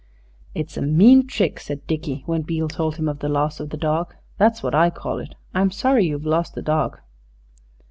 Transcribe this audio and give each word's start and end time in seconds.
"It's 0.55 0.77
a 0.77 0.81
mean 0.81 1.27
trick," 1.27 1.59
said 1.59 1.85
Dickie 1.85 2.23
when 2.25 2.41
Beale 2.41 2.69
told 2.69 2.95
him 2.95 3.07
of 3.07 3.19
the 3.19 3.29
loss 3.29 3.59
of 3.59 3.69
the 3.69 3.77
dog; 3.77 4.15
"that's 4.39 4.63
what 4.63 4.73
I 4.73 4.89
call 4.89 5.19
it. 5.19 5.35
I'm 5.53 5.69
sorry 5.69 6.07
you've 6.07 6.25
lost 6.25 6.55
the 6.55 6.63
dog." 6.63 6.97